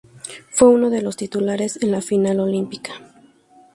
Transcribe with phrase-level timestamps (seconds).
[0.49, 2.93] Fue uno de los titulares en la final olímpica.